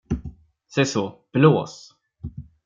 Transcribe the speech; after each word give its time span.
Se 0.65 0.85
så, 0.93 1.03
blås. 1.33 1.77